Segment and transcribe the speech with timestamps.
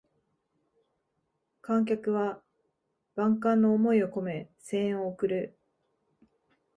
[1.61, 2.41] 観客は
[3.13, 5.55] 万感の思いをこめ声援を送る